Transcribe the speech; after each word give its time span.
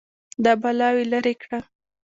دا 0.43 0.53
بلاوې 0.61 1.03
لرې 1.11 1.33
کړه 1.41 1.59